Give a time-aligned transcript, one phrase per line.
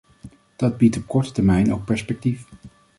[0.55, 2.47] Dat biedt op korte termijn ook perspectief.